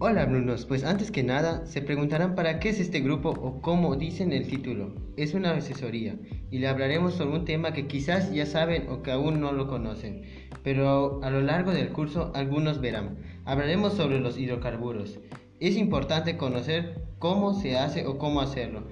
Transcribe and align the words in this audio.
Hola 0.00 0.22
alumnos, 0.22 0.64
pues 0.64 0.84
antes 0.84 1.10
que 1.10 1.24
nada 1.24 1.66
se 1.66 1.82
preguntarán 1.82 2.36
para 2.36 2.60
qué 2.60 2.68
es 2.68 2.78
este 2.78 3.00
grupo 3.00 3.30
o 3.30 3.60
cómo 3.60 3.96
dicen 3.96 4.32
el 4.32 4.46
título. 4.46 4.94
Es 5.16 5.34
una 5.34 5.50
asesoría 5.50 6.14
y 6.52 6.60
le 6.60 6.68
hablaremos 6.68 7.14
sobre 7.14 7.36
un 7.36 7.44
tema 7.44 7.72
que 7.72 7.88
quizás 7.88 8.32
ya 8.32 8.46
saben 8.46 8.88
o 8.90 9.02
que 9.02 9.10
aún 9.10 9.40
no 9.40 9.50
lo 9.50 9.66
conocen, 9.66 10.22
pero 10.62 11.20
a 11.24 11.30
lo 11.30 11.40
largo 11.40 11.72
del 11.72 11.88
curso 11.88 12.30
algunos 12.36 12.80
verán. 12.80 13.18
Hablaremos 13.44 13.94
sobre 13.94 14.20
los 14.20 14.38
hidrocarburos. 14.38 15.18
Es 15.58 15.76
importante 15.76 16.36
conocer 16.36 17.02
cómo 17.18 17.54
se 17.54 17.76
hace 17.76 18.06
o 18.06 18.18
cómo 18.18 18.40
hacerlo. 18.40 18.84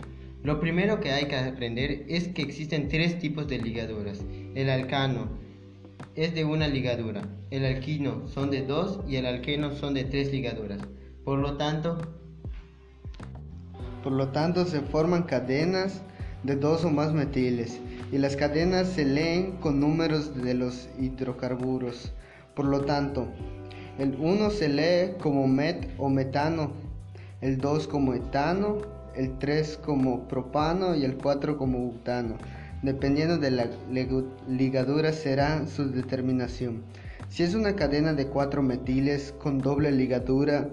Lo 0.43 0.59
primero 0.59 0.99
que 0.99 1.13
hay 1.13 1.27
que 1.27 1.37
aprender 1.37 2.05
es 2.09 2.27
que 2.27 2.43
existen 2.43 2.89
tres 2.89 3.21
tipos 3.21 3.47
de 3.47 3.59
ligaduras. 3.59 4.25
El 4.57 4.69
alcano 4.71 5.29
es 6.15 6.35
de 6.35 6.45
una 6.45 6.69
ligadura, 6.69 7.23
el 7.51 7.65
alquino 7.65 8.27
son 8.29 8.51
de 8.51 8.65
dos 8.65 9.01
y 9.07 9.17
el 9.17 9.27
alqueno 9.27 9.75
son 9.75 9.95
de 9.95 10.05
tres 10.05 10.33
ligaduras. 10.33 10.81
Por 11.25 11.39
lo 11.39 11.57
tanto, 11.57 11.99
por 14.03 14.13
lo 14.13 14.29
tanto 14.29 14.65
se 14.65 14.81
forman 14.81 15.25
cadenas 15.25 16.03
de 16.43 16.57
dos 16.57 16.85
o 16.85 16.91
más 16.91 17.13
metiles 17.13 17.81
y 18.13 18.19
las 18.19 18.37
cadenas 18.37 18.89
se 18.89 19.05
leen 19.05 19.53
con 19.57 19.81
números 19.81 20.43
de 20.43 20.55
los 20.55 20.89
hidrocarburos. 20.99 22.13
Por 22.55 22.67
lo 22.67 22.83
tanto, 22.83 23.27
el 23.99 24.17
1 24.19 24.51
se 24.51 24.69
lee 24.69 25.15
como 25.21 25.47
met 25.49 25.91
o 25.99 26.09
metano, 26.09 26.71
el 27.41 27.59
2 27.59 27.89
como 27.89 28.15
etano, 28.15 28.79
el 29.15 29.39
3 29.39 29.81
como 29.85 30.29
propano 30.29 30.95
y 30.95 31.05
el 31.05 31.17
4 31.17 31.57
como 31.59 31.79
butano. 31.79 32.37
Dependiendo 32.83 33.39
de 33.39 33.51
la 33.51 33.67
ligadura 34.49 35.13
será 35.13 35.67
su 35.67 35.91
determinación. 35.91 36.83
Si 37.29 37.43
es 37.43 37.55
una 37.55 37.75
cadena 37.75 38.13
de 38.13 38.27
4 38.27 38.63
metiles 38.63 39.35
con 39.43 39.59
doble 39.59 39.91
ligadura, 39.91 40.69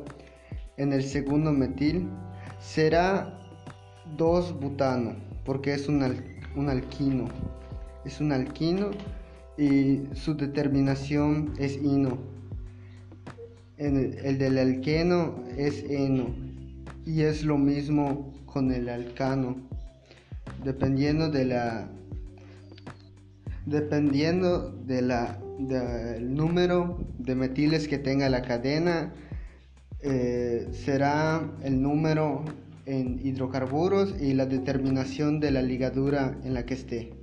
en 0.77 0.93
el 0.93 1.03
segundo 1.03 1.51
metil 1.51 2.07
será 2.59 3.39
2 4.17 4.59
butano 4.59 5.15
porque 5.45 5.73
es 5.73 5.87
un, 5.87 6.01
alquino. 6.69 7.25
Es 8.05 8.19
un 8.21 8.31
alquino 8.31 8.91
y 9.57 10.03
su 10.13 10.35
determinación 10.35 11.53
es 11.57 11.77
ino. 11.77 12.17
El 13.77 14.37
del 14.37 14.57
alqueno 14.57 15.43
es 15.57 15.83
eno 15.89 16.27
y 17.05 17.23
es 17.23 17.43
lo 17.43 17.57
mismo 17.57 18.33
con 18.45 18.71
el 18.71 18.87
alcano 18.87 19.57
dependiendo 20.63 21.29
de 21.29 21.45
la 21.45 21.89
dependiendo 23.65 24.71
de 24.85 25.01
la 25.01 25.39
del 25.59 26.33
número 26.33 26.99
de 27.17 27.35
metiles 27.35 27.87
que 27.87 27.97
tenga 27.97 28.29
la 28.29 28.41
cadena 28.41 29.13
eh, 30.01 30.67
será 30.71 31.49
el 31.63 31.81
número 31.81 32.43
en 32.85 33.25
hidrocarburos 33.25 34.13
y 34.19 34.33
la 34.33 34.45
determinación 34.45 35.39
de 35.39 35.51
la 35.51 35.61
ligadura 35.61 36.37
en 36.43 36.53
la 36.53 36.65
que 36.65 36.73
esté. 36.73 37.13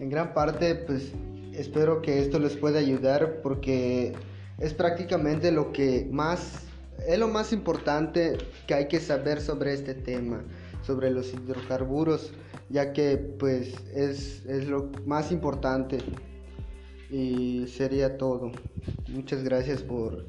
En 0.00 0.10
gran 0.10 0.34
parte, 0.34 0.74
pues 0.74 1.12
espero 1.52 2.02
que 2.02 2.20
esto 2.20 2.38
les 2.38 2.56
pueda 2.56 2.80
ayudar 2.80 3.40
porque 3.42 4.14
es 4.58 4.74
prácticamente 4.74 5.52
lo 5.52 5.72
que 5.72 6.08
más, 6.10 6.64
es 7.06 7.18
lo 7.18 7.28
más 7.28 7.52
importante 7.52 8.38
que 8.66 8.74
hay 8.74 8.88
que 8.88 8.98
saber 8.98 9.40
sobre 9.40 9.74
este 9.74 9.94
tema, 9.94 10.42
sobre 10.82 11.10
los 11.10 11.32
hidrocarburos, 11.32 12.32
ya 12.68 12.92
que 12.92 13.16
pues 13.16 13.74
es, 13.94 14.44
es 14.46 14.68
lo 14.68 14.90
más 15.06 15.32
importante 15.32 15.98
y 17.10 17.66
sería 17.66 18.16
todo. 18.16 18.52
Muchas 19.08 19.42
gracias 19.42 19.82
por 19.82 20.26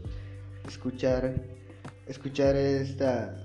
escuchar, 0.68 1.36
escuchar 2.08 2.56
esta, 2.56 3.36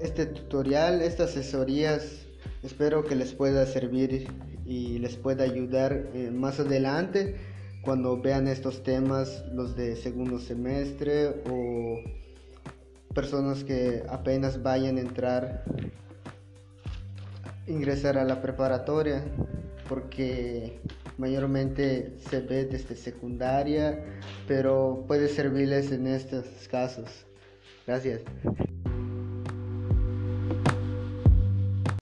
este 0.00 0.26
tutorial, 0.26 1.00
estas 1.02 1.30
asesorías. 1.30 2.26
Espero 2.62 3.04
que 3.04 3.14
les 3.14 3.32
pueda 3.32 3.66
servir 3.66 4.28
y 4.64 4.98
les 4.98 5.16
pueda 5.16 5.44
ayudar 5.44 6.10
eh, 6.14 6.30
más 6.30 6.60
adelante 6.60 7.36
cuando 7.82 8.20
vean 8.20 8.46
estos 8.46 8.82
temas, 8.84 9.44
los 9.52 9.76
de 9.76 9.96
segundo 9.96 10.38
semestre 10.38 11.42
o 11.50 11.98
personas 13.14 13.64
que 13.64 14.04
apenas 14.08 14.62
vayan 14.62 14.96
a 14.96 15.00
entrar, 15.00 15.64
ingresar 17.66 18.18
a 18.18 18.24
la 18.24 18.40
preparatoria, 18.40 19.22
porque 19.88 20.80
mayormente 21.18 22.16
se 22.28 22.40
ve 22.40 22.64
desde 22.64 22.96
secundaria, 22.96 24.04
pero 24.48 25.04
puede 25.06 25.28
servirles 25.28 25.92
en 25.92 26.06
estos 26.06 26.46
casos. 26.70 27.26
Gracias. 27.86 28.22